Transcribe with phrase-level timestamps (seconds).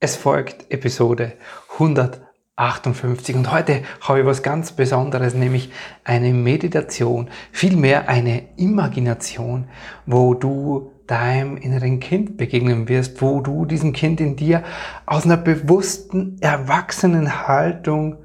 [0.00, 1.32] Es folgt Episode
[1.72, 5.72] 158 und heute habe ich was ganz Besonderes, nämlich
[6.04, 9.68] eine Meditation, vielmehr eine Imagination,
[10.06, 14.62] wo du deinem inneren Kind begegnen wirst, wo du diesem Kind in dir
[15.04, 18.18] aus einer bewussten, erwachsenen Haltung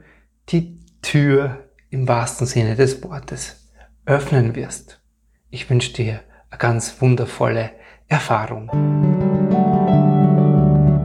[0.50, 3.68] die Tür im wahrsten Sinne des Wortes
[4.06, 5.02] öffnen wirst.
[5.50, 6.20] Ich wünsche dir
[6.52, 7.72] eine ganz wundervolle
[8.10, 8.70] Erfahrung.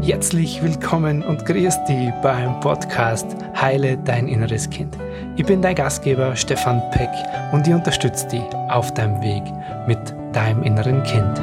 [0.09, 4.97] Herzlich willkommen und grüß dich beim Podcast Heile dein inneres Kind.
[5.37, 7.11] Ich bin dein Gastgeber Stefan Peck
[7.53, 9.43] und ich unterstütze dich auf deinem Weg
[9.87, 9.99] mit
[10.35, 11.37] deinem inneren Kind.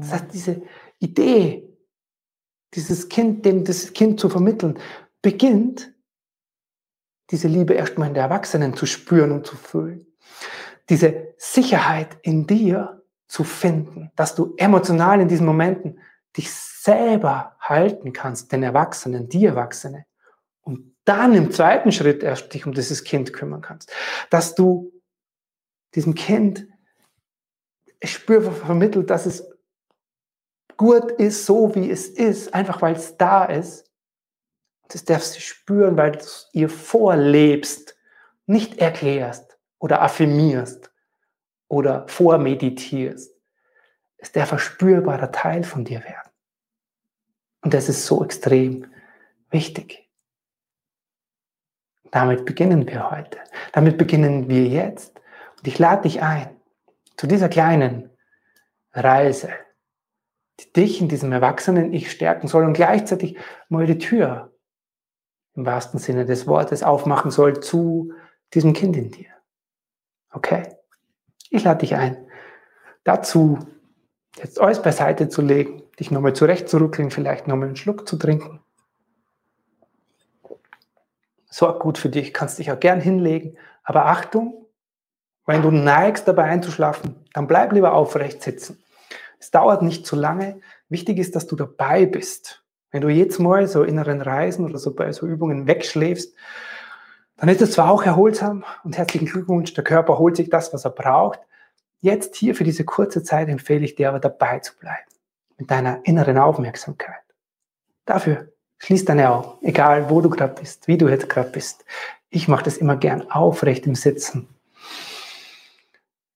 [0.00, 0.62] Das heißt, diese
[0.98, 1.72] Idee,
[2.74, 4.76] dieses Kind, dem das Kind zu vermitteln,
[5.22, 5.94] beginnt,
[7.30, 10.08] diese Liebe erstmal in der Erwachsenen zu spüren und zu fühlen.
[10.88, 16.00] Diese Sicherheit in dir zu finden, dass du emotional in diesen Momenten
[16.36, 20.06] dich selber halten kannst, den Erwachsenen, die Erwachsene.
[20.60, 23.92] Und dann im zweiten Schritt erst dich um dieses Kind kümmern kannst.
[24.30, 24.92] Dass du
[25.94, 26.66] diesem Kind
[28.02, 29.48] spürbar vermittelt, dass es
[30.76, 33.90] gut ist, so wie es ist, einfach weil es da ist.
[34.88, 37.96] Das darfst du spüren, weil du es ihr vorlebst,
[38.46, 40.92] nicht erklärst oder affirmierst
[41.68, 43.34] oder vormeditierst,
[44.18, 46.30] es der verspürbare Teil von dir werden.
[47.62, 48.86] Und das ist so extrem
[49.50, 50.08] wichtig.
[52.10, 53.38] Damit beginnen wir heute.
[53.72, 55.20] Damit beginnen wir jetzt.
[55.58, 56.48] Und ich lade dich ein
[57.16, 58.10] zu dieser kleinen
[58.92, 59.50] Reise,
[60.60, 63.36] die dich in diesem Erwachsenen-Ich stärken soll und gleichzeitig
[63.68, 64.52] mal die Tür
[65.54, 68.12] im wahrsten Sinne des Wortes aufmachen soll zu
[68.54, 69.30] diesem Kind in dir.
[70.30, 70.75] Okay?
[71.56, 72.18] Ich lade dich ein,
[73.02, 73.58] dazu
[74.36, 78.60] jetzt alles beiseite zu legen, dich nochmal zurechtzurückeln, vielleicht nochmal einen Schluck zu trinken.
[81.48, 84.66] Sorg gut für dich, kannst dich auch gern hinlegen, aber Achtung,
[85.46, 88.84] wenn du neigst dabei einzuschlafen, dann bleib lieber aufrecht sitzen.
[89.38, 90.60] Es dauert nicht zu lange.
[90.90, 92.64] Wichtig ist, dass du dabei bist.
[92.90, 96.36] Wenn du jetzt mal so inneren Reisen oder so bei so Übungen wegschläfst,
[97.36, 100.84] dann ist es zwar auch erholsam und herzlichen Glückwunsch, der Körper holt sich das, was
[100.84, 101.40] er braucht.
[102.00, 105.08] Jetzt hier für diese kurze Zeit empfehle ich dir aber dabei zu bleiben,
[105.58, 107.22] mit deiner inneren Aufmerksamkeit.
[108.06, 111.84] Dafür schließ deine Augen, egal wo du gerade bist, wie du jetzt gerade bist.
[112.30, 114.48] Ich mache das immer gern aufrecht im Sitzen.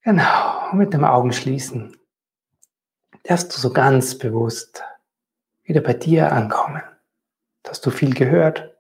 [0.03, 1.97] Genau, mit dem Augen schließen.
[3.25, 4.83] Darfst du so ganz bewusst
[5.63, 6.83] wieder bei dir ankommen.
[7.69, 8.77] Hast du viel gehört,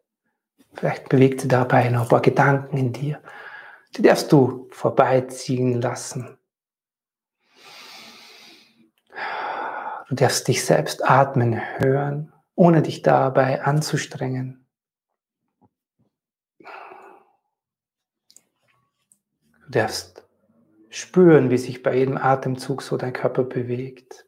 [0.75, 3.21] Vielleicht bewegt sie dabei noch ein paar Gedanken in dir.
[3.97, 6.39] Die darfst du vorbeiziehen lassen.
[10.09, 14.67] Du darfst dich selbst atmen hören, ohne dich dabei anzustrengen.
[19.67, 20.25] Du darfst
[20.89, 24.27] spüren, wie sich bei jedem Atemzug so dein Körper bewegt.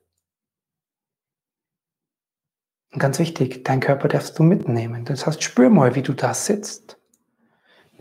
[2.93, 5.05] Und ganz wichtig, dein Körper darfst du mitnehmen.
[5.07, 6.99] Das heißt, spür mal, wie du da sitzt.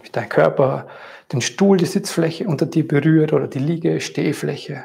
[0.02, 0.88] Wie dein Körper
[1.32, 4.84] den Stuhl, die Sitzfläche unter dir berührt oder die Liege, Stehfläche.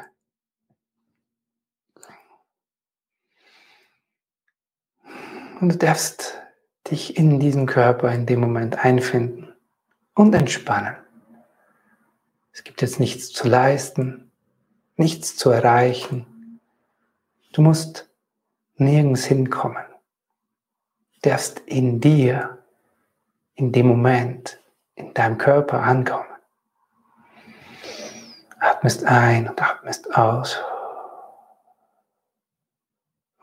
[5.59, 6.41] Und du darfst
[6.89, 9.53] dich in diesem Körper in dem Moment einfinden
[10.13, 10.95] und entspannen.
[12.53, 14.31] Es gibt jetzt nichts zu leisten,
[14.95, 16.61] nichts zu erreichen.
[17.51, 18.09] Du musst
[18.77, 19.86] nirgends hinkommen
[21.27, 22.57] darfst in dir,
[23.55, 24.61] in dem Moment,
[24.95, 26.25] in deinem Körper ankommen.
[28.59, 30.57] Atmest ein und atmest aus.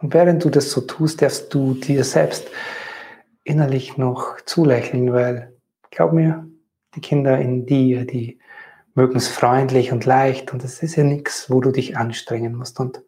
[0.00, 2.48] Und während du das so tust, darfst du dir selbst
[3.44, 5.52] innerlich noch zulächeln, weil,
[5.90, 6.48] glaub mir,
[6.94, 8.38] die Kinder in dir, die
[8.94, 12.80] mögen es freundlich und leicht und es ist ja nichts, wo du dich anstrengen musst.
[12.80, 13.02] Und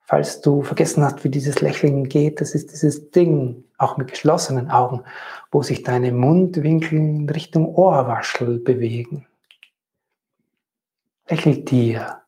[0.00, 4.70] falls du vergessen hast, wie dieses Lächeln geht, das ist dieses Ding, auch mit geschlossenen
[4.70, 5.04] Augen,
[5.50, 9.26] wo sich deine Mundwinkel Richtung Ohrwaschel bewegen.
[11.28, 12.22] Lächel dir,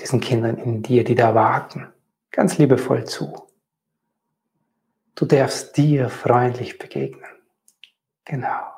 [0.00, 1.88] diesen Kindern in dir, die da warten,
[2.30, 3.48] ganz liebevoll zu.
[5.14, 7.30] Du darfst dir freundlich begegnen.
[8.24, 8.70] Genau.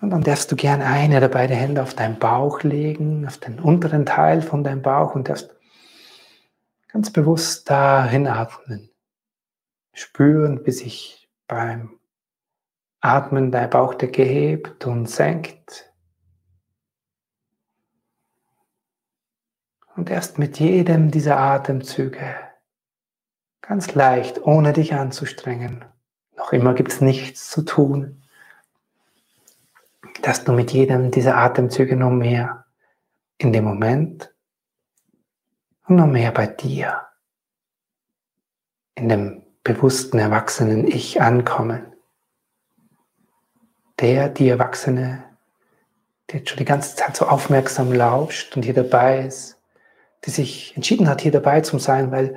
[0.00, 3.58] Und dann darfst du gerne eine oder beide Hände auf deinen Bauch legen, auf den
[3.58, 5.55] unteren Teil von deinem Bauch und darfst
[6.96, 8.88] ganz bewusst dahin atmen.
[9.92, 12.00] Spüren, wie sich beim
[13.02, 15.92] Atmen dein Bauchdecke hebt und senkt.
[19.94, 22.34] Und erst mit jedem dieser Atemzüge,
[23.60, 25.84] ganz leicht, ohne dich anzustrengen,
[26.34, 28.22] noch immer gibt es nichts zu tun,
[30.22, 32.64] dass du mit jedem dieser Atemzüge noch mehr
[33.36, 34.34] in dem Moment
[35.88, 37.02] und noch mehr bei dir,
[38.94, 41.92] in dem bewussten, erwachsenen Ich ankommen.
[44.00, 45.24] Der, die Erwachsene,
[46.30, 49.58] die jetzt schon die ganze Zeit so aufmerksam lauscht und hier dabei ist,
[50.24, 52.36] die sich entschieden hat, hier dabei zu sein, weil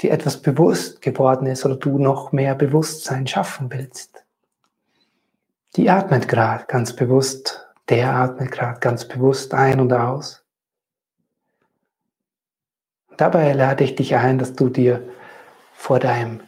[0.00, 4.24] dir etwas bewusst geworden ist oder du noch mehr Bewusstsein schaffen willst.
[5.76, 10.45] Die atmet gerade ganz bewusst, der atmet gerade ganz bewusst ein und aus.
[13.16, 15.02] Dabei lade ich dich ein, dass du dir
[15.72, 16.40] vor deinem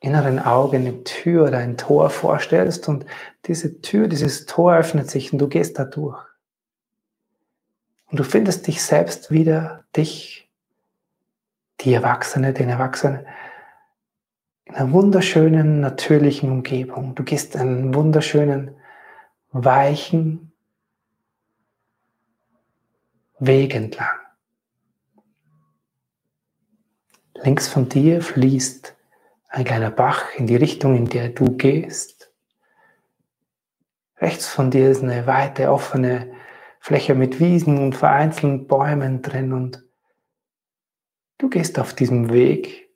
[0.00, 3.06] inneren Auge eine Tür oder ein Tor vorstellst und
[3.46, 6.22] diese Tür, dieses Tor öffnet sich und du gehst da durch.
[8.10, 10.48] Und du findest dich selbst wieder, dich,
[11.80, 13.26] die Erwachsene, den Erwachsenen,
[14.66, 17.14] in einer wunderschönen, natürlichen Umgebung.
[17.14, 18.76] Du gehst einen wunderschönen,
[19.52, 20.52] weichen
[23.38, 24.25] Weg entlang.
[27.46, 28.96] Links von dir fließt
[29.50, 32.32] ein kleiner Bach in die Richtung, in der du gehst.
[34.18, 36.34] Rechts von dir ist eine weite, offene
[36.80, 39.84] Fläche mit Wiesen und vereinzelten Bäumen drin und
[41.38, 42.90] du gehst auf diesem Weg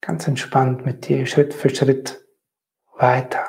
[0.00, 2.26] ganz entspannt mit dir Schritt für Schritt
[2.96, 3.46] weiter.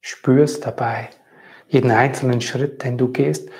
[0.00, 1.10] Spürst dabei
[1.68, 3.50] jeden einzelnen Schritt, den du gehst.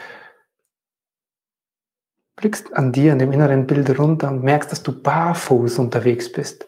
[2.42, 6.66] Blickst an dir, an dem inneren Bild runter und merkst, dass du barfuß unterwegs bist.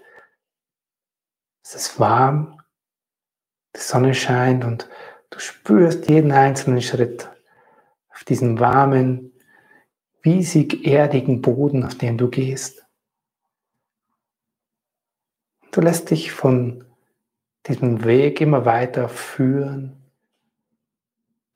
[1.64, 2.62] Es ist warm,
[3.74, 4.88] die Sonne scheint und
[5.30, 7.28] du spürst jeden einzelnen Schritt
[8.08, 9.32] auf diesem warmen,
[10.22, 12.86] wiesig erdigen Boden, auf dem du gehst.
[15.72, 16.84] Du lässt dich von
[17.66, 20.04] diesem Weg immer weiter führen.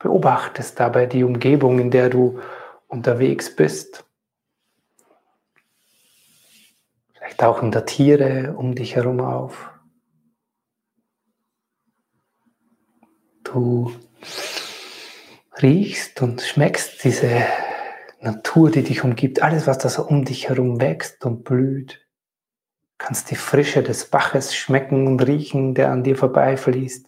[0.00, 2.40] Beobachtest dabei die Umgebung, in der du
[2.88, 4.04] unterwegs bist.
[7.28, 9.70] Vielleicht tauchen da Tiere um dich herum auf.
[13.44, 13.92] Du
[15.60, 17.44] riechst und schmeckst diese
[18.20, 22.02] Natur, die dich umgibt, alles, was da so um dich herum wächst und blüht
[22.96, 27.06] kannst die Frische des Baches schmecken und riechen, der an dir vorbeifließt.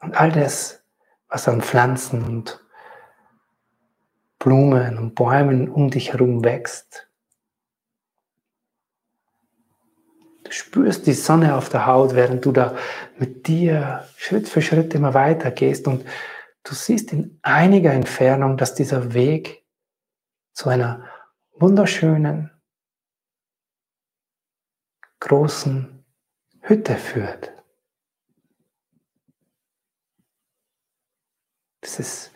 [0.00, 0.84] Und all das,
[1.28, 2.64] was an Pflanzen und
[4.38, 7.11] Blumen und Bäumen um dich herum wächst.
[10.52, 12.76] Spürst die Sonne auf der Haut, während du da
[13.18, 16.04] mit dir Schritt für Schritt immer weiter gehst und
[16.62, 19.64] du siehst in einiger Entfernung, dass dieser Weg
[20.52, 21.08] zu einer
[21.52, 22.50] wunderschönen,
[25.20, 26.04] großen
[26.60, 27.52] Hütte führt.
[31.80, 32.32] Das ist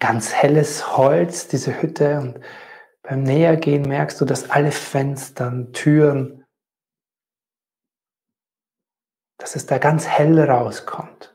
[0.00, 2.18] ganz helles Holz, diese Hütte.
[2.18, 2.40] Und
[3.02, 6.37] beim Nähergehen merkst du, dass alle Fenster, Türen,
[9.38, 11.34] dass es da ganz hell rauskommt.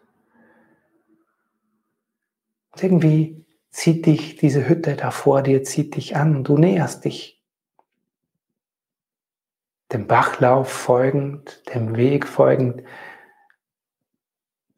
[2.72, 7.06] Und irgendwie zieht dich diese Hütte da vor dir, zieht dich an und du näherst
[7.06, 7.42] dich
[9.92, 12.84] dem Bachlauf folgend, dem Weg folgend,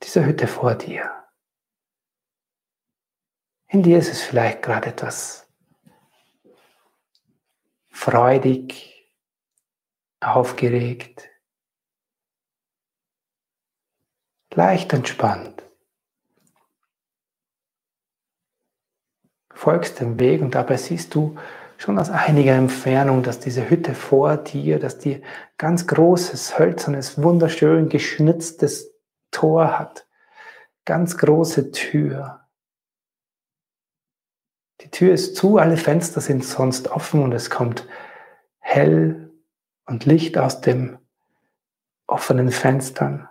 [0.03, 1.11] dieser Hütte vor dir.
[3.67, 5.47] In dir ist es vielleicht gerade etwas
[7.89, 9.11] freudig,
[10.19, 11.29] aufgeregt,
[14.55, 15.63] leicht entspannt.
[19.53, 21.37] Folgst dem Weg und dabei siehst du,
[21.77, 25.21] schon aus einiger Entfernung, dass diese Hütte vor dir, dass die
[25.57, 28.93] ganz großes, hölzernes, wunderschön geschnitztes
[29.31, 30.07] Tor hat.
[30.85, 32.41] Ganz große Tür.
[34.81, 37.87] Die Tür ist zu, alle Fenster sind sonst offen und es kommt
[38.59, 39.31] hell
[39.85, 40.97] und Licht aus den
[42.07, 43.27] offenen Fenstern.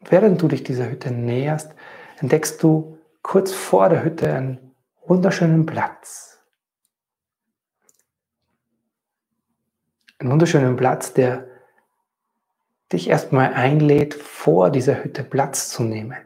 [0.00, 1.74] Während du dich dieser Hütte näherst,
[2.18, 4.74] entdeckst du kurz vor der Hütte einen
[5.06, 6.38] wunderschönen Platz.
[10.18, 11.46] Einen wunderschönen Platz, der
[12.92, 16.18] dich erstmal einlädt, vor dieser Hütte Platz zu nehmen.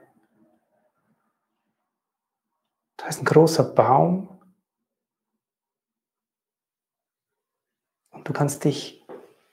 [2.97, 4.41] Da ist ein großer Baum
[8.11, 9.05] und du kannst dich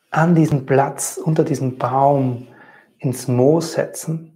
[0.09, 2.47] an diesen Platz, unter diesem Baum
[3.01, 4.31] ins Moos setzen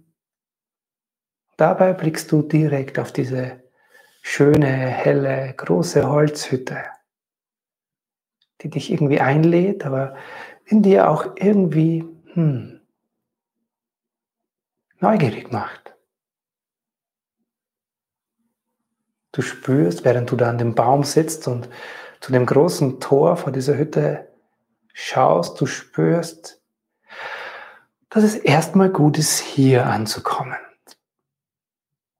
[1.56, 3.62] Dabei blickst du direkt auf diese
[4.20, 6.84] schöne, helle, große Holzhütte,
[8.60, 10.16] die dich irgendwie einlädt, aber
[10.66, 12.04] in dir auch irgendwie
[12.34, 12.80] hm,
[15.00, 15.94] neugierig macht.
[19.32, 21.68] Du spürst, während du da an dem Baum sitzt und
[22.20, 24.28] zu dem großen Tor vor dieser Hütte
[24.92, 26.62] schaust, du spürst,
[28.16, 30.56] dass es erstmal gut ist, hier anzukommen.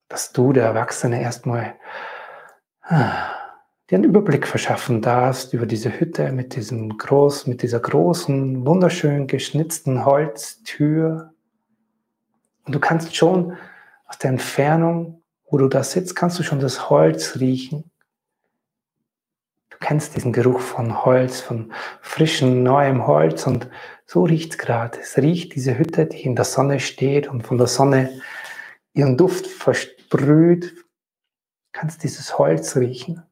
[0.09, 1.75] Dass du, der Erwachsene, erstmal
[2.83, 3.31] ah,
[3.89, 9.27] dir einen Überblick verschaffen darfst über diese Hütte mit diesem groß, mit dieser großen, wunderschön
[9.27, 11.33] geschnitzten Holztür.
[12.67, 13.57] Und du kannst schon
[14.05, 17.91] aus der Entfernung, wo du da sitzt, kannst du schon das Holz riechen.
[19.79, 23.69] Du kennst diesen Geruch von Holz, von frischem, neuem Holz und
[24.07, 24.99] so riecht es gerade.
[24.99, 28.23] Es riecht diese Hütte, die in der Sonne steht und von der Sonne
[28.95, 30.73] ihren Duft versprüht.
[30.73, 30.83] Du
[31.73, 33.23] kannst dieses Holz riechen.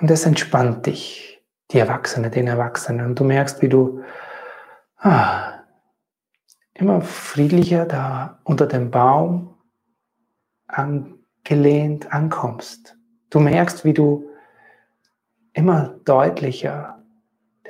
[0.00, 3.06] Und das entspannt dich, die Erwachsene, den Erwachsenen.
[3.06, 4.04] Und du merkst, wie du
[4.98, 5.64] ah,
[6.74, 9.58] immer friedlicher da unter dem Baum
[10.68, 12.99] angelehnt ankommst.
[13.30, 14.28] Du merkst, wie du
[15.52, 17.02] immer deutlicher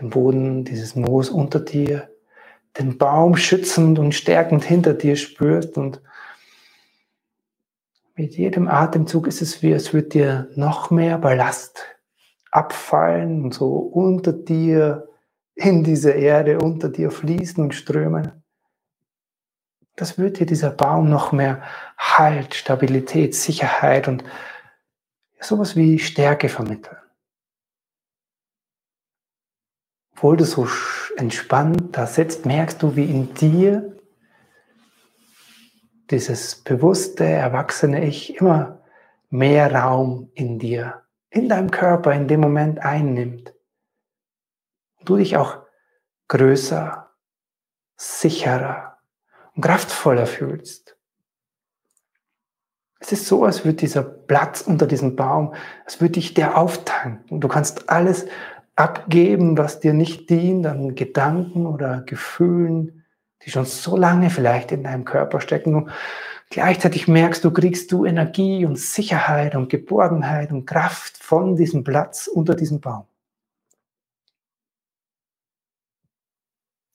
[0.00, 2.08] den Boden, dieses Moos unter dir,
[2.78, 6.00] den Baum schützend und stärkend hinter dir spürst und
[8.14, 11.86] mit jedem Atemzug ist es wie, als würde dir noch mehr Ballast
[12.50, 15.08] abfallen und so unter dir
[15.54, 18.42] in diese Erde unter dir fließen und strömen.
[19.96, 21.62] Das wird dir dieser Baum noch mehr
[21.96, 24.24] Halt, Stabilität, Sicherheit und
[25.40, 26.96] sowas wie Stärke vermitteln.
[30.12, 30.68] Obwohl du so
[31.16, 33.96] entspannt da sitzt, merkst du, wie in dir
[36.10, 38.82] dieses bewusste, erwachsene Ich immer
[39.30, 43.54] mehr Raum in dir, in deinem Körper in dem Moment einnimmt.
[44.98, 45.62] Und du dich auch
[46.28, 47.10] größer,
[47.96, 48.98] sicherer
[49.54, 50.99] und kraftvoller fühlst.
[53.02, 55.54] Es ist so, als würde dieser Platz unter diesem Baum,
[55.86, 57.40] als würde dich der auftanken.
[57.40, 58.26] Du kannst alles
[58.76, 63.04] abgeben, was dir nicht dient, an Gedanken oder Gefühlen,
[63.42, 65.74] die schon so lange vielleicht in deinem Körper stecken.
[65.74, 65.90] Und
[66.50, 72.26] gleichzeitig merkst du, kriegst du Energie und Sicherheit und Geborgenheit und Kraft von diesem Platz
[72.26, 73.06] unter diesem Baum.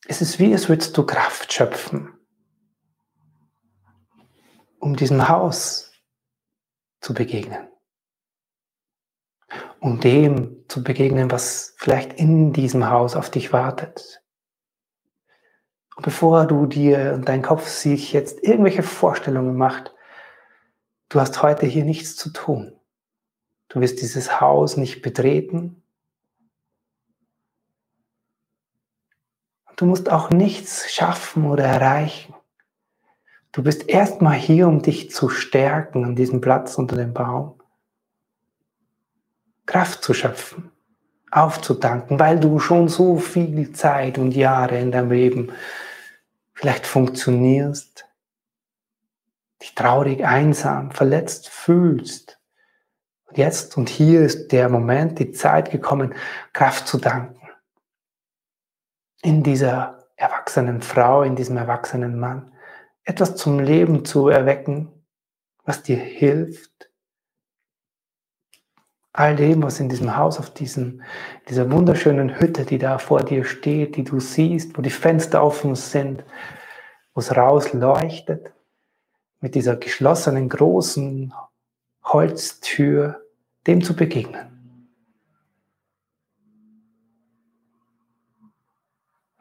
[0.08, 2.14] Es ist wie, als würdest du Kraft schöpfen,
[4.78, 5.95] um diesem Haus
[7.06, 7.68] zu begegnen.
[9.80, 14.24] Um dem zu begegnen, was vielleicht in diesem Haus auf dich wartet.
[15.96, 19.94] Und bevor du dir und dein Kopf sich jetzt irgendwelche Vorstellungen macht,
[21.10, 22.76] du hast heute hier nichts zu tun.
[23.68, 25.84] Du wirst dieses Haus nicht betreten.
[29.76, 32.34] Du musst auch nichts schaffen oder erreichen.
[33.56, 37.58] Du bist erstmal hier, um dich zu stärken an diesem Platz unter dem Baum.
[39.66, 40.74] Kraft zu schöpfen,
[41.32, 45.54] aufzutanken, weil du schon so viel Zeit und Jahre in deinem Leben
[46.54, 48.06] vielleicht funktionierst,
[49.62, 52.38] dich traurig, einsam, verletzt fühlst.
[53.24, 56.14] Und jetzt und hier ist der Moment, die Zeit gekommen,
[56.52, 57.40] Kraft zu danken.
[59.22, 62.52] In dieser erwachsenen Frau, in diesem erwachsenen Mann
[63.06, 64.92] etwas zum Leben zu erwecken,
[65.64, 66.90] was dir hilft.
[69.14, 71.04] All dem, was in diesem Haus, auf diesen,
[71.48, 75.76] dieser wunderschönen Hütte, die da vor dir steht, die du siehst, wo die Fenster offen
[75.76, 76.26] sind,
[77.14, 78.52] wo es rausleuchtet,
[79.40, 81.34] mit dieser geschlossenen großen
[82.04, 83.22] Holztür,
[83.68, 84.52] dem zu begegnen.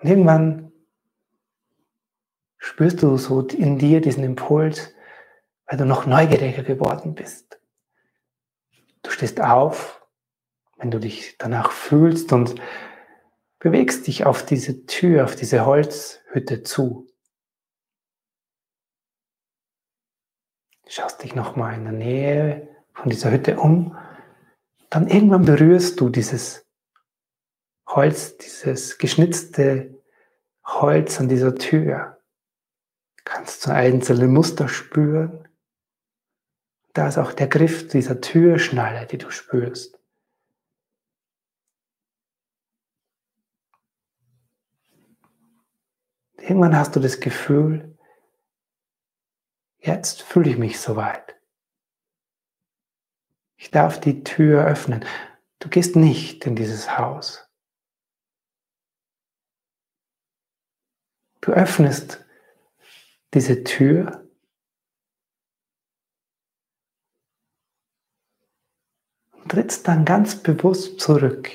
[0.00, 0.63] Und irgendwann
[2.64, 4.94] spürst du so in dir diesen Impuls,
[5.66, 7.60] weil du noch neugieriger geworden bist.
[9.02, 10.02] Du stehst auf,
[10.78, 12.54] wenn du dich danach fühlst und
[13.58, 17.06] bewegst dich auf diese Tür, auf diese Holzhütte zu.
[20.86, 23.96] Schaust dich nochmal in der Nähe von dieser Hütte um.
[24.88, 26.66] Dann irgendwann berührst du dieses
[27.86, 30.02] Holz, dieses geschnitzte
[30.64, 32.13] Holz an dieser Tür.
[33.24, 35.48] Kannst du einzelne Muster spüren?
[36.92, 39.98] Da ist auch der Griff dieser Türschnalle, die du spürst.
[46.36, 47.94] Irgendwann hast du das Gefühl,
[49.84, 51.38] Jetzt fühle ich mich soweit.
[53.56, 55.04] Ich darf die Tür öffnen.
[55.58, 57.46] Du gehst nicht in dieses Haus.
[61.42, 62.23] Du öffnest
[63.34, 64.28] diese Tür
[69.32, 71.50] und trittst dann ganz bewusst zurück.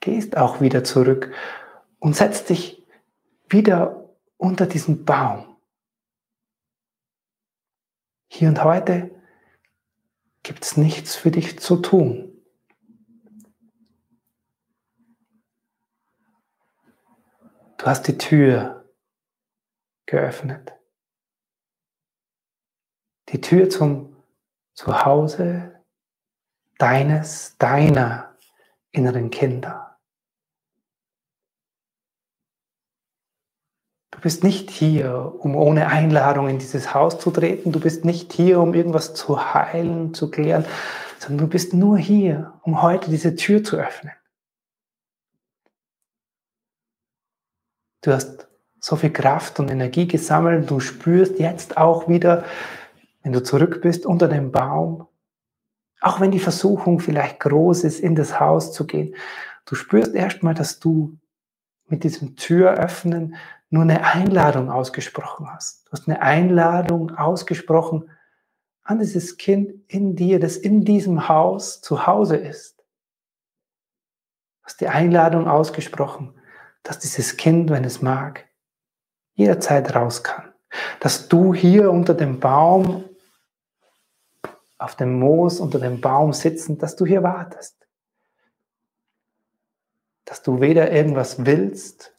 [0.00, 1.34] Gehst auch wieder zurück
[1.98, 2.82] und setzt dich
[3.50, 5.56] wieder unter diesen Baum.
[8.28, 9.10] Hier und heute
[10.42, 12.29] gibt es nichts für dich zu tun.
[17.80, 18.84] Du hast die Tür
[20.04, 20.74] geöffnet.
[23.30, 24.16] Die Tür zum
[24.74, 25.80] Zuhause
[26.76, 28.36] deines, deiner
[28.90, 29.96] inneren Kinder.
[34.10, 37.72] Du bist nicht hier, um ohne Einladung in dieses Haus zu treten.
[37.72, 40.66] Du bist nicht hier, um irgendwas zu heilen, zu klären,
[41.18, 44.12] sondern du bist nur hier, um heute diese Tür zu öffnen.
[48.02, 48.48] Du hast
[48.80, 50.70] so viel Kraft und Energie gesammelt.
[50.70, 52.44] Du spürst jetzt auch wieder,
[53.22, 55.06] wenn du zurück bist unter dem Baum,
[56.00, 59.14] auch wenn die Versuchung vielleicht groß ist, in das Haus zu gehen,
[59.66, 61.18] du spürst erstmal, dass du
[61.86, 63.36] mit diesem Türöffnen
[63.68, 65.86] nur eine Einladung ausgesprochen hast.
[65.86, 68.10] Du hast eine Einladung ausgesprochen
[68.82, 72.78] an dieses Kind in dir, das in diesem Haus zu Hause ist.
[72.78, 76.34] Du hast die Einladung ausgesprochen,
[76.82, 78.48] dass dieses Kind, wenn es mag,
[79.34, 80.52] jederzeit raus kann.
[81.00, 83.04] Dass du hier unter dem Baum,
[84.78, 87.76] auf dem Moos, unter dem Baum sitzend, dass du hier wartest.
[90.24, 92.14] Dass du weder irgendwas willst,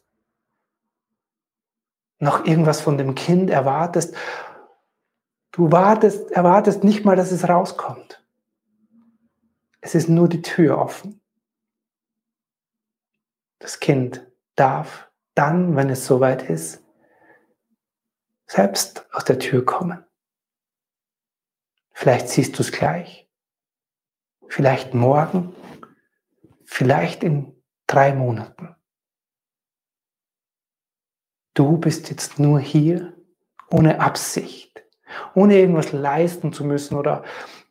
[2.20, 4.16] noch irgendwas von dem Kind erwartest.
[5.52, 8.24] Du wartest, erwartest nicht mal, dass es rauskommt.
[9.82, 11.20] Es ist nur die Tür offen.
[13.58, 14.31] Das Kind
[14.62, 16.84] darf dann, wenn es soweit ist,
[18.46, 20.06] selbst aus der Tür kommen.
[21.94, 23.28] Vielleicht siehst du es gleich,
[24.48, 25.56] vielleicht morgen,
[26.64, 27.56] vielleicht in
[27.88, 28.76] drei Monaten.
[31.56, 33.18] Du bist jetzt nur hier
[33.72, 34.84] ohne Absicht,
[35.34, 37.24] ohne irgendwas leisten zu müssen oder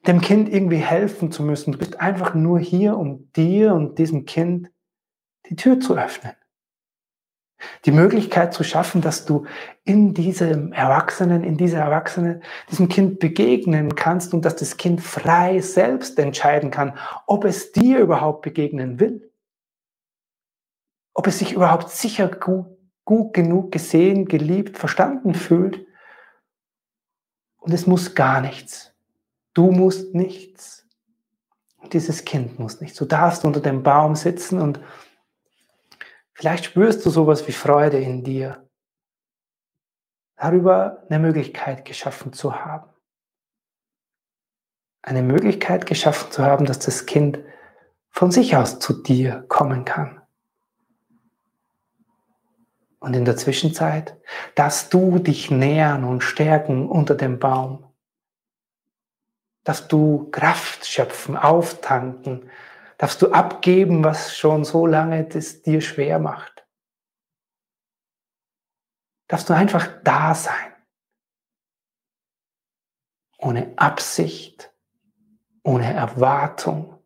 [0.08, 1.70] dem Kind irgendwie helfen zu müssen.
[1.70, 4.72] Du bist einfach nur hier, um dir und diesem Kind
[5.48, 6.34] die Tür zu öffnen.
[7.84, 9.46] Die Möglichkeit zu schaffen, dass du
[9.84, 15.60] in diesem Erwachsenen, in dieser Erwachsenen, diesem Kind begegnen kannst und dass das Kind frei
[15.60, 16.96] selbst entscheiden kann,
[17.26, 19.30] ob es dir überhaupt begegnen will.
[21.14, 22.66] Ob es sich überhaupt sicher gut
[23.10, 25.84] gut genug gesehen, geliebt, verstanden fühlt.
[27.58, 28.92] Und es muss gar nichts.
[29.52, 30.86] Du musst nichts.
[31.92, 32.96] Dieses Kind muss nichts.
[32.98, 34.78] Du darfst unter dem Baum sitzen und
[36.40, 38.66] vielleicht spürst du sowas wie Freude in dir.
[40.36, 42.88] Darüber eine Möglichkeit geschaffen zu haben.
[45.02, 47.40] Eine Möglichkeit geschaffen zu haben, dass das Kind
[48.08, 50.22] von sich aus zu dir kommen kann.
[53.00, 54.18] Und in der Zwischenzeit
[54.54, 57.84] darfst du dich nähern und stärken unter dem Baum.
[59.64, 62.50] Darfst du Kraft schöpfen, auftanken.
[63.00, 66.66] Darfst du abgeben, was schon so lange das dir schwer macht.
[69.26, 70.74] Darfst du einfach da sein.
[73.38, 74.70] Ohne Absicht,
[75.62, 77.02] ohne Erwartung,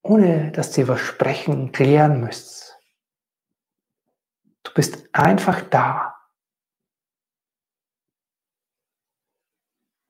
[0.00, 2.68] ohne dass dir Versprechen klären müsst
[4.68, 6.14] Du bist einfach da.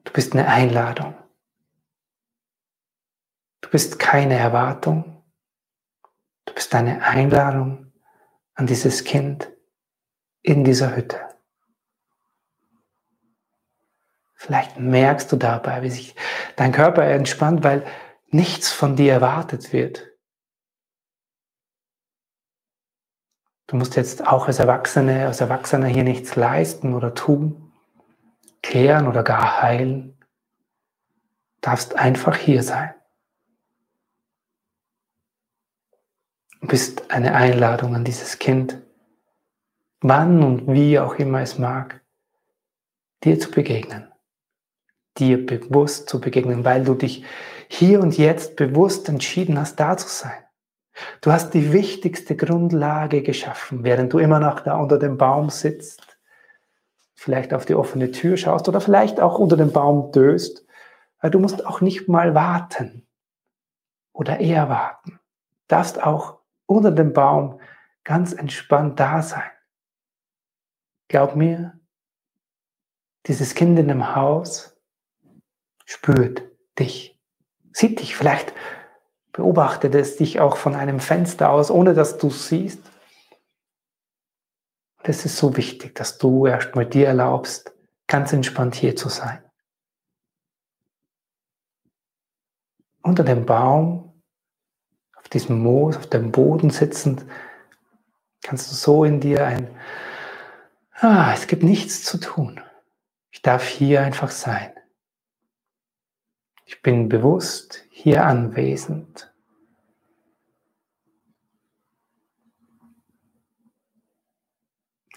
[0.05, 1.15] Du bist eine Einladung.
[3.69, 5.23] Du bist keine Erwartung.
[6.47, 7.93] Du bist eine Einladung
[8.55, 9.53] an dieses Kind
[10.41, 11.21] in dieser Hütte.
[14.37, 16.17] Vielleicht merkst du dabei, wie sich
[16.57, 17.87] dein Körper entspannt, weil
[18.29, 20.09] nichts von dir erwartet wird.
[23.67, 27.71] Du musst jetzt auch als Erwachsene, als Erwachsener hier nichts leisten oder tun,
[28.63, 30.19] klären oder gar heilen.
[31.57, 32.95] Du darfst einfach hier sein.
[36.69, 38.81] Bist eine Einladung an dieses Kind,
[40.01, 42.01] wann und wie auch immer es mag,
[43.25, 44.13] dir zu begegnen,
[45.19, 47.25] dir bewusst zu begegnen, weil du dich
[47.69, 50.45] hier und jetzt bewusst entschieden hast, da zu sein
[51.21, 56.19] Du hast die wichtigste Grundlage geschaffen, während du immer noch da unter dem Baum sitzt,
[57.15, 60.65] vielleicht auf die offene Tür schaust oder vielleicht auch unter dem Baum döst.
[61.21, 63.07] Weil du musst auch nicht mal warten
[64.13, 65.13] oder eher warten.
[65.13, 66.38] Du darfst auch
[66.69, 67.61] unter dem Baum
[68.05, 69.51] ganz entspannt da sein.
[71.09, 71.81] Glaub mir,
[73.27, 74.79] dieses Kind in dem Haus
[75.85, 76.43] spürt
[76.79, 77.19] dich,
[77.73, 78.53] sieht dich, vielleicht
[79.33, 82.83] beobachtet es dich auch von einem Fenster aus, ohne dass du es siehst.
[84.99, 87.73] Und es ist so wichtig, dass du erstmal dir erlaubst,
[88.07, 89.43] ganz entspannt hier zu sein.
[93.03, 94.08] Unter dem Baum,
[95.29, 97.27] auf diesem Moos, auf dem Boden sitzend,
[98.41, 99.69] kannst du so in dir ein,
[100.95, 102.63] ah, es gibt nichts zu tun.
[103.31, 104.73] Ich darf hier einfach sein.
[106.65, 109.31] Ich bin bewusst hier anwesend.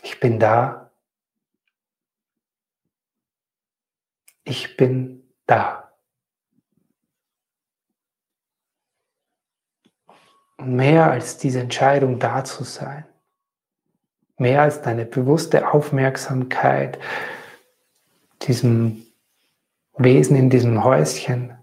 [0.04, 0.92] Ich bin da.
[4.44, 5.82] Ich bin da.
[10.51, 13.06] Und mehr als diese Entscheidung da zu sein,
[14.38, 17.00] mehr als deine bewusste Aufmerksamkeit
[18.44, 19.06] diesem
[19.98, 21.58] Wesen in diesem Häuschen,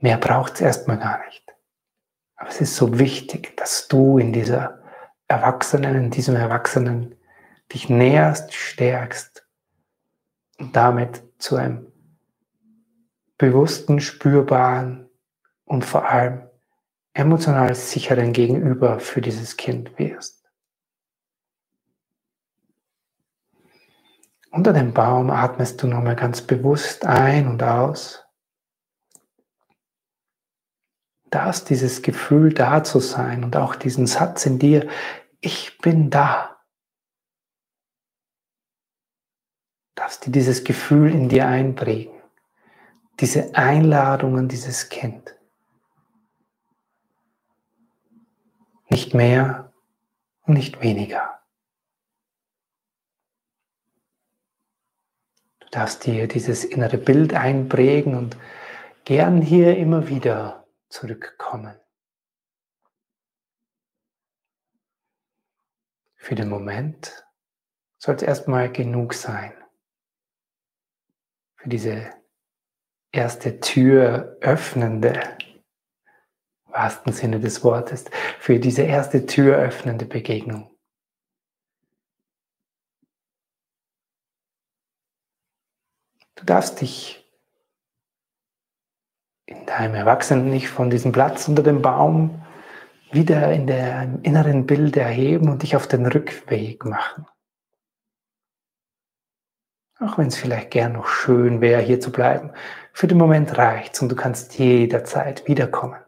[0.00, 1.54] mehr braucht es erstmal gar nicht.
[2.36, 4.82] Aber es ist so wichtig, dass du in dieser
[5.28, 7.14] Erwachsenen, in diesem Erwachsenen
[7.72, 9.46] dich näherst, stärkst
[10.58, 11.90] und damit zu einem
[13.38, 15.08] bewussten, spürbaren
[15.64, 16.42] und vor allem
[17.14, 20.44] emotional sicheren Gegenüber für dieses Kind wirst.
[24.50, 28.24] Unter dem Baum atmest du nochmal ganz bewusst ein und aus.
[31.30, 34.88] Da ist dieses Gefühl da zu sein und auch diesen Satz in dir,
[35.40, 36.60] ich bin da.
[39.96, 42.22] Darfst du dieses Gefühl in dir einprägen,
[43.18, 45.33] diese Einladung an dieses Kind.
[48.94, 49.72] Nicht mehr
[50.42, 51.40] und nicht weniger.
[55.72, 58.36] darfst dir dieses innere Bild einprägen und
[59.04, 61.74] gern hier immer wieder zurückkommen.
[66.14, 67.26] Für den Moment
[67.98, 69.52] soll es erstmal genug sein.
[71.56, 72.10] Für diese
[73.10, 75.36] erste Tür öffnende,
[76.74, 78.04] wahrsten Sinne des Wortes,
[78.38, 80.70] für diese erste Tür öffnende Begegnung.
[86.34, 87.24] Du darfst dich
[89.46, 92.42] in deinem Erwachsenen nicht von diesem Platz unter dem Baum
[93.12, 97.26] wieder in der inneren Bild erheben und dich auf den Rückweg machen.
[100.00, 102.50] Auch wenn es vielleicht gern noch schön wäre, hier zu bleiben.
[102.92, 106.03] Für den Moment reicht's und du kannst jederzeit wiederkommen.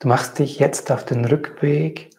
[0.00, 2.10] Du machst dich jetzt auf den Rückweg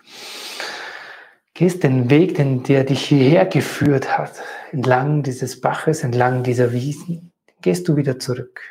[1.61, 4.41] gehst den Weg, den der dich hierher geführt hat,
[4.71, 8.61] entlang dieses Baches, entlang dieser Wiesen, gehst du wieder zurück.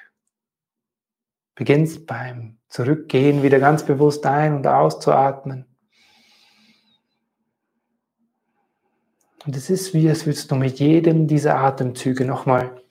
[1.54, 5.66] Beginnst beim Zurückgehen wieder ganz bewusst ein- und auszuatmen.
[9.46, 12.82] Und es ist wie, als würdest du mit jedem dieser Atemzüge nochmal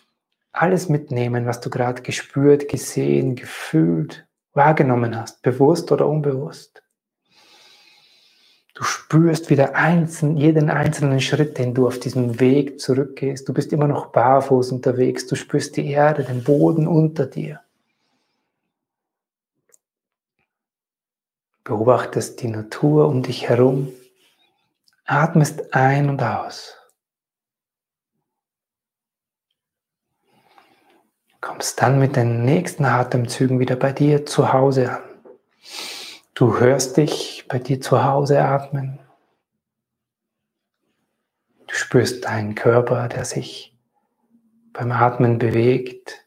[0.53, 6.81] alles mitnehmen, was du gerade gespürt, gesehen, gefühlt, wahrgenommen hast, bewusst oder unbewusst.
[8.79, 13.49] Du spürst wieder einzeln, jeden einzelnen Schritt, den du auf diesem Weg zurückgehst.
[13.49, 15.27] Du bist immer noch barfuß unterwegs.
[15.27, 17.59] Du spürst die Erde, den Boden unter dir.
[21.65, 23.91] Beobachtest die Natur um dich herum.
[25.05, 26.78] Atmest ein und aus.
[31.41, 35.03] Kommst dann mit den nächsten Atemzügen wieder bei dir zu Hause an.
[36.33, 38.99] Du hörst dich bei dir zu Hause atmen.
[41.67, 43.77] Du spürst deinen Körper, der sich
[44.73, 46.25] beim Atmen bewegt.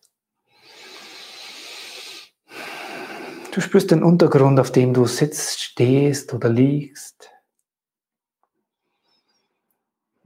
[3.53, 7.31] Du spürst den Untergrund, auf dem du sitzt, stehst oder liegst.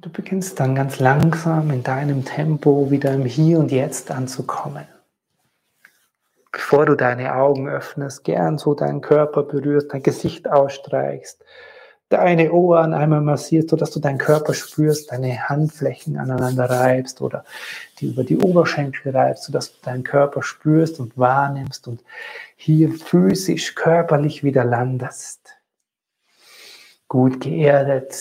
[0.06, 4.86] Du beginnst dann ganz langsam in deinem Tempo wieder im Hier und Jetzt anzukommen
[6.56, 11.44] bevor du deine Augen öffnest, gern so deinen Körper berührst, dein Gesicht ausstreichst,
[12.08, 17.44] deine Ohren einmal massierst, sodass du deinen Körper spürst, deine Handflächen aneinander reibst oder
[17.98, 22.02] die über die Oberschenkel reibst, sodass du deinen Körper spürst und wahrnimmst und
[22.56, 25.58] hier physisch, körperlich wieder landest.
[27.06, 28.16] Gut geerdet,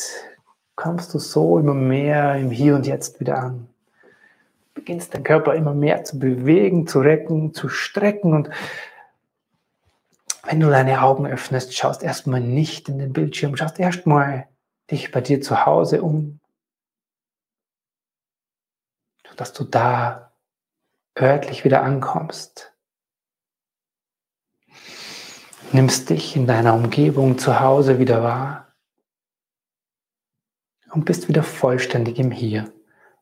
[0.75, 3.67] kommst du so immer mehr im Hier und Jetzt wieder an.
[4.73, 8.49] Beginnst deinen Körper immer mehr zu bewegen, zu recken, zu strecken und
[10.43, 14.47] wenn du deine Augen öffnest, schaust erstmal nicht in den Bildschirm, schaust erstmal
[14.91, 16.39] dich bei dir zu Hause um,
[19.37, 20.31] dass du da
[21.19, 22.73] örtlich wieder ankommst.
[25.71, 28.64] Nimmst dich in deiner Umgebung zu Hause wieder wahr
[30.95, 32.71] und bist wieder vollständig im Hier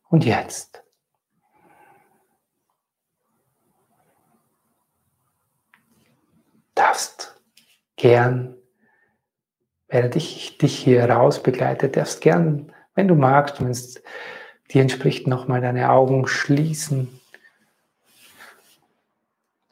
[0.08, 0.84] und Jetzt.
[6.74, 7.40] darfst
[7.96, 8.54] gern,
[9.88, 14.02] während ich dich hier raus begleite, darfst gern, wenn du magst, wenn es
[14.70, 17.20] dir entspricht, nochmal deine Augen schließen.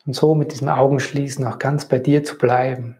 [0.04, 2.96] Und so mit diesem Augenschließen auch ganz bei dir zu bleiben.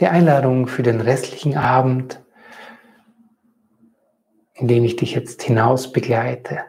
[0.00, 2.22] Die Einladung für den restlichen Abend,
[4.54, 6.64] in dem ich dich jetzt hinaus begleite,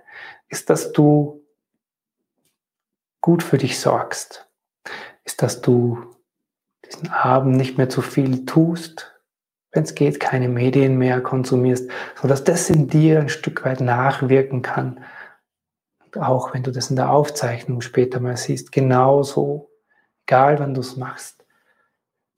[0.49, 1.45] ist, dass du
[3.21, 4.47] gut für dich sorgst
[5.27, 6.15] ist, dass du
[6.85, 9.13] diesen Abend nicht mehr zu viel tust,
[9.71, 14.61] wenn es geht, keine Medien mehr konsumierst, sodass das in dir ein Stück weit nachwirken
[14.61, 15.03] kann.
[16.05, 19.69] Und auch wenn du das in der Aufzeichnung später mal siehst, genauso,
[20.25, 21.36] egal wann du es machst,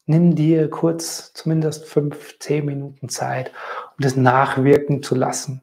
[0.10, 3.52] nimm dir kurz zumindest fünf, zehn Minuten Zeit,
[3.98, 5.62] um das nachwirken zu lassen.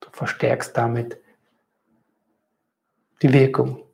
[0.00, 1.18] Du verstärkst damit
[3.22, 3.84] die Wirkung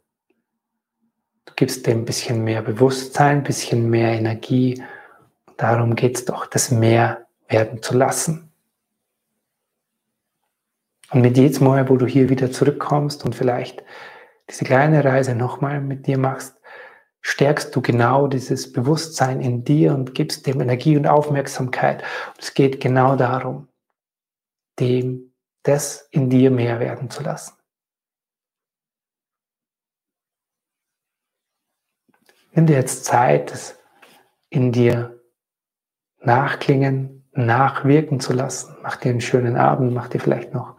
[1.60, 4.82] gibst dem ein bisschen mehr Bewusstsein, ein bisschen mehr Energie.
[5.58, 8.50] darum geht es doch, das mehr werden zu lassen.
[11.10, 13.84] Und mit jedem Mal, wo du hier wieder zurückkommst und vielleicht
[14.48, 16.58] diese kleine Reise nochmal mit dir machst,
[17.22, 22.02] stärkst du genau dieses Bewusstsein in dir und gibst dem Energie und Aufmerksamkeit.
[22.28, 23.68] Und es geht genau darum,
[24.78, 27.54] dem das in dir mehr werden zu lassen.
[32.52, 33.78] Nimm dir jetzt Zeit, es
[34.48, 35.20] in dir
[36.18, 38.76] nachklingen, nachwirken zu lassen.
[38.82, 40.76] Mach dir einen schönen Abend, mach dir vielleicht noch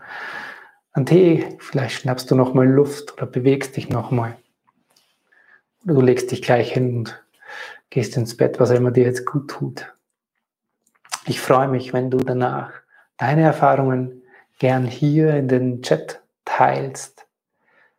[0.92, 4.38] einen Tee, vielleicht schnappst du noch mal Luft oder bewegst dich noch mal.
[5.84, 7.24] Oder du legst dich gleich hin und
[7.90, 9.94] gehst ins Bett, was immer dir jetzt gut tut.
[11.26, 12.72] Ich freue mich, wenn du danach
[13.18, 14.24] deine Erfahrungen
[14.60, 17.28] gern hier in den Chat teilst.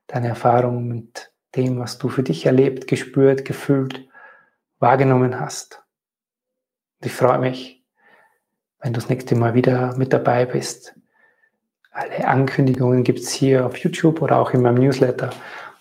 [0.07, 4.09] Deine Erfahrungen mit dem, was du für dich erlebt, gespürt, gefühlt,
[4.79, 5.83] wahrgenommen hast.
[7.01, 7.85] Und ich freue mich,
[8.81, 10.95] wenn du das nächste Mal wieder mit dabei bist.
[11.93, 15.31] Alle Ankündigungen gibt es hier auf YouTube oder auch in meinem Newsletter,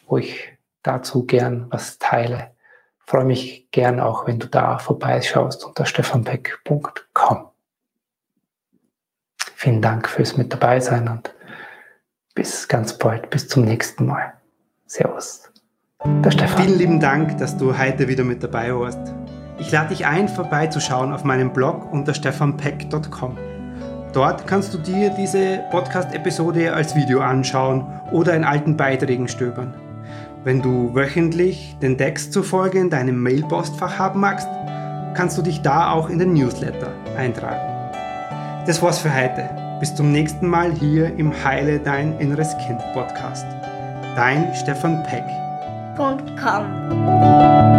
[0.07, 0.51] wo ich
[0.83, 2.51] dazu gern was teile.
[2.99, 7.49] Freue mich gern auch, wenn du da vorbeischaust unter stefanbeck.com.
[9.55, 11.35] Vielen Dank fürs mit dabei sein und
[12.33, 14.33] bis ganz bald, bis zum nächsten Mal.
[14.85, 15.51] Servus.
[16.03, 16.63] Der Stefan.
[16.63, 19.13] Vielen lieben Dank, dass du heute wieder mit dabei warst.
[19.59, 23.37] Ich lade dich ein, vorbeizuschauen auf meinem Blog unter stefanpeck.com.
[24.13, 29.73] Dort kannst du dir diese Podcast-Episode als Video anschauen oder in alten Beiträgen stöbern.
[30.43, 34.47] Wenn du wöchentlich den Text zur Folge in deinem Mailpostfach haben magst,
[35.13, 37.61] kannst du dich da auch in den Newsletter eintragen.
[38.65, 39.49] Das war's für heute.
[39.79, 43.45] Bis zum nächsten Mal hier im Heile Dein Inneres Kind Podcast.
[44.15, 45.25] Dein Stefan Peck.
[45.95, 47.70] www.com.